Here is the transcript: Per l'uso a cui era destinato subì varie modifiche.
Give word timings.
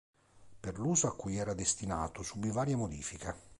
Per 0.61 0.79
l'uso 0.79 1.05
a 1.05 1.15
cui 1.15 1.37
era 1.37 1.53
destinato 1.53 2.23
subì 2.23 2.49
varie 2.49 2.75
modifiche. 2.75 3.35